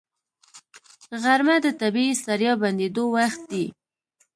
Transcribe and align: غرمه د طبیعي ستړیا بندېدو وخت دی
غرمه 1.23 1.55
د 1.65 1.67
طبیعي 1.81 2.13
ستړیا 2.21 2.53
بندېدو 2.61 3.03
وخت 3.15 3.41
دی 3.51 3.65